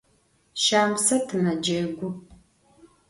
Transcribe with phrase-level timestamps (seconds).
[0.63, 2.07] Şamset mecegu.